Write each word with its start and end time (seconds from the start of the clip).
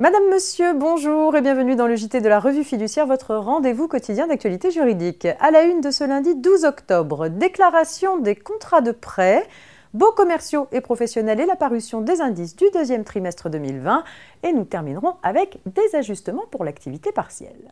Madame, 0.00 0.30
Monsieur, 0.32 0.72
bonjour 0.72 1.36
et 1.36 1.42
bienvenue 1.42 1.76
dans 1.76 1.86
le 1.86 1.94
JT 1.94 2.22
de 2.22 2.28
la 2.30 2.40
Revue 2.40 2.64
fiduciaire, 2.64 3.06
votre 3.06 3.34
rendez-vous 3.34 3.86
quotidien 3.86 4.26
d'actualité 4.26 4.70
juridique. 4.70 5.28
À 5.40 5.50
la 5.50 5.64
une 5.64 5.82
de 5.82 5.90
ce 5.90 6.04
lundi 6.04 6.34
12 6.34 6.64
octobre, 6.64 7.28
déclaration 7.28 8.16
des 8.16 8.34
contrats 8.34 8.80
de 8.80 8.92
prêt, 8.92 9.46
beaux 9.92 10.12
commerciaux 10.12 10.68
et 10.72 10.80
professionnels 10.80 11.38
et 11.38 11.44
la 11.44 11.54
parution 11.54 12.00
des 12.00 12.22
indices 12.22 12.56
du 12.56 12.64
deuxième 12.72 13.04
trimestre 13.04 13.50
2020. 13.50 14.02
Et 14.42 14.54
nous 14.54 14.64
terminerons 14.64 15.16
avec 15.22 15.58
des 15.66 15.94
ajustements 15.94 16.46
pour 16.50 16.64
l'activité 16.64 17.12
partielle. 17.12 17.68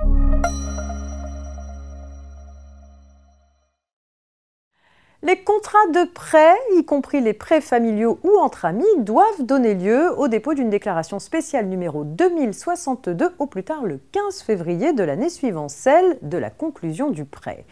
Les 5.20 5.42
contrats 5.42 5.88
de 5.92 6.04
prêt, 6.08 6.54
y 6.76 6.84
compris 6.84 7.20
les 7.20 7.32
prêts 7.32 7.60
familiaux 7.60 8.20
ou 8.22 8.38
entre 8.38 8.64
amis, 8.64 8.84
doivent 8.98 9.42
donner 9.42 9.74
lieu 9.74 10.16
au 10.16 10.28
dépôt 10.28 10.54
d'une 10.54 10.70
déclaration 10.70 11.18
spéciale 11.18 11.66
numéro 11.66 12.04
2062 12.04 13.30
au 13.40 13.46
plus 13.46 13.64
tard 13.64 13.84
le 13.84 13.98
15 14.12 14.42
février 14.42 14.92
de 14.92 15.02
l'année 15.02 15.28
suivant 15.28 15.68
celle 15.68 16.18
de 16.22 16.38
la 16.38 16.50
conclusion 16.50 17.10
du 17.10 17.24
prêt. 17.24 17.64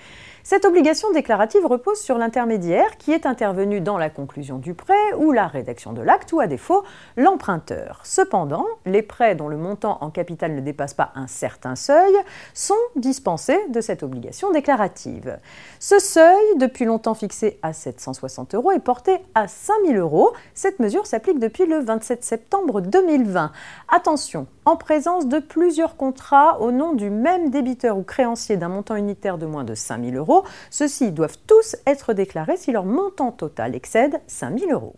Cette 0.49 0.65
obligation 0.65 1.11
déclarative 1.11 1.67
repose 1.67 1.99
sur 1.99 2.19
l'intermédiaire 2.19 2.99
qui 2.99 3.11
est 3.11 3.27
intervenu 3.27 3.81
dans 3.81 3.99
la 3.99 4.11
conclusion 4.11 4.59
du 4.59 4.75
prêt 4.75 4.95
ou 5.19 5.33
la 5.33 5.49
rédaction 5.49 5.93
de 5.93 6.03
l'acte 6.03 6.33
ou 6.33 6.39
à 6.39 6.47
défaut 6.47 6.85
l'emprunteur. 7.17 7.99
Cependant, 8.05 8.65
les 8.85 9.03
prêts 9.03 9.35
dont 9.35 9.49
le 9.49 9.57
montant 9.57 9.99
en 10.03 10.11
capital 10.11 10.55
ne 10.55 10.61
dépasse 10.61 10.95
pas 10.95 11.11
un 11.17 11.27
certain 11.27 11.75
seuil 11.75 12.15
sont 12.55 12.77
dispensés 12.95 13.59
de 13.71 13.81
cette 13.81 14.05
obligation 14.05 14.53
déclarative. 14.53 15.37
Ce 15.81 15.99
seuil, 15.99 16.45
depuis 16.59 16.85
longtemps 16.85 17.15
fixé 17.15 17.59
à 17.63 17.73
760 17.73 18.55
euros, 18.55 18.71
est 18.71 18.79
porté 18.79 19.19
à 19.35 19.49
5000 19.49 19.97
euros. 19.97 20.33
Cette 20.55 20.79
mesure 20.79 21.09
s'applique 21.09 21.41
depuis 21.41 21.67
le 21.67 21.81
27 21.81 22.23
septembre 22.23 22.83
2020. 22.83 23.51
Attention, 23.89 24.47
en 24.65 24.77
présence 24.77 25.27
de 25.27 25.41
plusieurs 25.41 25.97
contrats 25.97 26.61
au 26.61 26.71
nom 26.71 26.93
du 26.93 27.11
même 27.11 27.51
débiteur 27.51 27.99
ou 27.99 28.05
créancier 28.05 28.57
d'un 28.57 28.69
montant 28.69 28.95
unitaire 28.95 29.39
de 29.39 29.47
moins 29.47 29.65
de 29.65 29.75
5000 29.75 30.17
euros, 30.17 30.36
ceux-ci 30.71 31.13
doivent 31.13 31.39
tous 31.47 31.77
être 31.87 32.13
déclarés 32.13 32.57
si 32.57 32.73
leur 32.73 32.85
montant 32.85 33.33
total 33.33 33.75
excède 33.75 34.21
5 34.27 34.59
000 34.59 34.73
euros. 34.73 34.97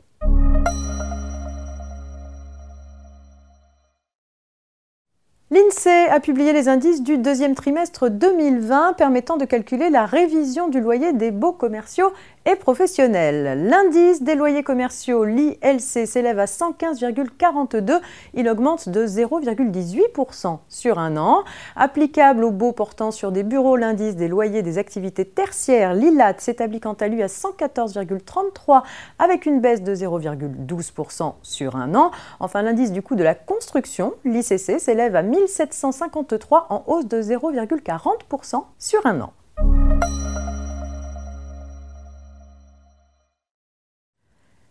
L'INSEE 5.51 6.11
a 6.11 6.21
publié 6.21 6.53
les 6.53 6.69
indices 6.69 7.03
du 7.03 7.17
deuxième 7.17 7.55
trimestre 7.55 8.11
2020 8.11 8.93
permettant 8.93 9.39
de 9.39 9.47
calculer 9.47 9.89
la 9.89 10.05
révision 10.05 10.69
du 10.69 10.79
loyer 10.79 11.15
des 11.15 11.31
baux 11.31 11.55
commerciaux 11.55 12.13
et 12.49 12.57
professionnels. 12.57 13.69
L'indice 13.69 14.23
des 14.23 14.35
loyers 14.35 14.63
commerciaux, 14.63 15.25
l'ILC, 15.25 16.07
s'élève 16.07 16.39
à 16.39 16.47
115,42. 16.47 18.01
Il 18.33 18.49
augmente 18.49 18.89
de 18.89 19.07
0,18% 19.07 20.59
sur 20.69 20.99
un 20.99 21.19
an. 21.19 21.45
Applicable 21.77 22.45
aux 22.45 22.51
baux 22.51 22.73
portant 22.73 23.11
sur 23.11 23.33
des 23.33 23.43
bureaux, 23.43 23.77
l'indice 23.77 24.17
des 24.17 24.29
loyers 24.29 24.63
des 24.63 24.79
activités 24.79 25.27
tertiaires, 25.27 25.93
l'ILAT, 25.93 26.37
s'établit 26.39 26.81
quant 26.81 26.95
à 26.95 27.09
lui 27.09 27.23
à 27.23 27.27
114,33 27.27 28.83
avec 29.19 29.45
une 29.45 29.61
baisse 29.61 29.83
de 29.83 29.95
0,12% 29.95 31.35
sur 31.43 31.77
un 31.77 31.95
an. 31.95 32.11
Enfin, 32.41 32.63
l'indice 32.63 32.93
du 32.93 33.03
coût 33.03 33.15
de 33.15 33.25
la 33.25 33.35
construction, 33.35 34.15
l'ICC, 34.25 34.81
s'élève 34.81 35.17
à 35.17 35.23
1753 35.23 36.69
en 36.71 36.83
hausse 36.87 37.07
de 37.07 37.21
0,40% 37.21 38.65
sur 38.79 39.05
un 39.05 39.21
an. 39.21 39.33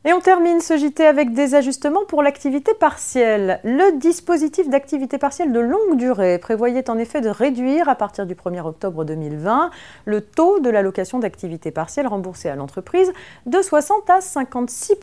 Et 0.08 0.14
on 0.14 0.22
termine 0.22 0.62
ce 0.62 0.78
JT 0.78 1.06
avec 1.06 1.34
des 1.34 1.54
ajustements 1.54 2.06
pour 2.06 2.24
l'activité 2.24 2.74
partielle. 2.74 3.60
Le 3.66 4.00
dispositif 4.00 4.70
d'activité 4.70 5.18
partielle 5.18 5.52
de 5.52 5.60
longue 5.60 5.98
durée 5.98 6.38
prévoyait 6.38 6.90
en 6.90 6.98
effet 6.98 7.20
de 7.20 7.28
réduire 7.28 7.90
à 7.90 7.96
partir 7.96 8.26
du 8.26 8.34
1er 8.34 8.62
octobre 8.62 9.04
2020 9.04 9.70
le 10.06 10.22
taux 10.22 10.62
de 10.62 10.70
l'allocation 10.70 11.20
d'activité 11.20 11.72
partielle 11.72 12.08
remboursée 12.08 12.48
à 12.48 12.56
l'entreprise 12.56 13.12
de 13.48 13.62
60 13.62 14.10
à 14.10 14.22
56 14.22 14.96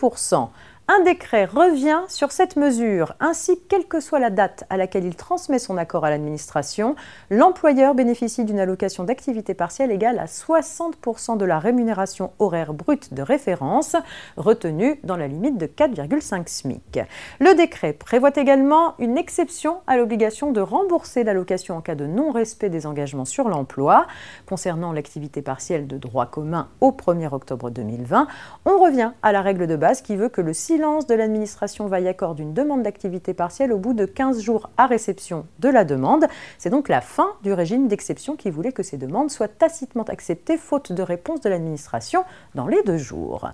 un 0.86 1.02
décret 1.02 1.46
revient 1.46 2.00
sur 2.08 2.30
cette 2.30 2.56
mesure. 2.56 3.14
Ainsi, 3.18 3.58
quelle 3.70 3.86
que 3.86 4.00
soit 4.00 4.18
la 4.18 4.28
date 4.28 4.64
à 4.68 4.76
laquelle 4.76 5.06
il 5.06 5.16
transmet 5.16 5.58
son 5.58 5.78
accord 5.78 6.04
à 6.04 6.10
l'administration, 6.10 6.94
l'employeur 7.30 7.94
bénéficie 7.94 8.44
d'une 8.44 8.58
allocation 8.58 9.04
d'activité 9.04 9.54
partielle 9.54 9.90
égale 9.90 10.18
à 10.18 10.26
60% 10.26 11.38
de 11.38 11.44
la 11.46 11.58
rémunération 11.58 12.32
horaire 12.38 12.74
brute 12.74 13.14
de 13.14 13.22
référence, 13.22 13.96
retenue 14.36 15.00
dans 15.04 15.16
la 15.16 15.26
limite 15.26 15.56
de 15.56 15.66
4,5 15.66 16.48
SMIC. 16.48 17.00
Le 17.40 17.54
décret 17.54 17.94
prévoit 17.94 18.36
également 18.36 18.94
une 18.98 19.16
exception 19.16 19.78
à 19.86 19.96
l'obligation 19.96 20.52
de 20.52 20.60
rembourser 20.60 21.24
l'allocation 21.24 21.78
en 21.78 21.80
cas 21.80 21.94
de 21.94 22.06
non-respect 22.06 22.68
des 22.68 22.86
engagements 22.86 23.24
sur 23.24 23.48
l'emploi. 23.48 24.06
Concernant 24.46 24.92
l'activité 24.92 25.40
partielle 25.40 25.86
de 25.86 25.96
droit 25.96 26.26
commun 26.26 26.68
au 26.82 26.90
1er 26.90 27.32
octobre 27.32 27.70
2020, 27.70 28.26
on 28.66 28.78
revient 28.78 29.12
à 29.22 29.32
la 29.32 29.40
règle 29.40 29.66
de 29.66 29.76
base 29.76 30.02
qui 30.02 30.16
veut 30.16 30.28
que 30.28 30.42
le 30.42 30.52
silence 30.74 31.06
de 31.06 31.14
l'administration 31.14 31.86
vaille 31.86 32.08
accord 32.08 32.34
d'une 32.34 32.52
demande 32.52 32.82
d'activité 32.82 33.32
partielle 33.32 33.72
au 33.72 33.78
bout 33.78 33.94
de 33.94 34.06
15 34.06 34.40
jours 34.40 34.70
à 34.76 34.86
réception 34.86 35.46
de 35.60 35.68
la 35.68 35.84
demande. 35.84 36.26
C'est 36.58 36.70
donc 36.70 36.88
la 36.88 37.00
fin 37.00 37.28
du 37.44 37.52
régime 37.52 37.86
d'exception 37.86 38.34
qui 38.34 38.50
voulait 38.50 38.72
que 38.72 38.82
ces 38.82 38.96
demandes 38.96 39.30
soient 39.30 39.46
tacitement 39.46 40.02
acceptées 40.02 40.56
faute 40.56 40.90
de 40.90 41.02
réponse 41.02 41.40
de 41.42 41.48
l'administration 41.48 42.24
dans 42.56 42.66
les 42.66 42.82
deux 42.82 42.98
jours. 42.98 43.50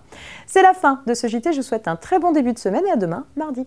C'est 0.46 0.62
la 0.62 0.72
fin 0.72 1.02
de 1.06 1.12
ce 1.12 1.26
JT. 1.26 1.52
Je 1.52 1.58
vous 1.58 1.62
souhaite 1.62 1.88
un 1.88 1.96
très 1.96 2.18
bon 2.18 2.32
début 2.32 2.54
de 2.54 2.58
semaine 2.58 2.86
et 2.86 2.92
à 2.92 2.96
demain, 2.96 3.26
mardi. 3.36 3.66